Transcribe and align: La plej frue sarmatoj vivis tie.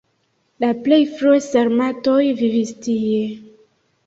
La 0.63 0.69
plej 0.87 0.99
frue 1.19 1.41
sarmatoj 1.49 2.17
vivis 2.41 2.73
tie. 2.89 3.23